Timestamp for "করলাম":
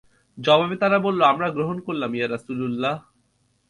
1.87-2.11